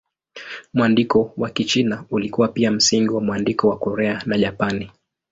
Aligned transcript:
Mwandiko 0.73 1.33
wa 1.37 1.49
Kichina 1.49 2.05
ulikuwa 2.11 2.47
pia 2.47 2.71
msingi 2.71 3.09
wa 3.09 3.21
mwandiko 3.21 3.67
wa 3.69 3.77
Korea 3.77 4.21
na 4.25 4.37
Japani. 4.37 4.91